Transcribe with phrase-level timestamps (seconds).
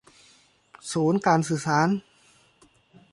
[0.91, 1.87] ศูนย์การสื่อสาร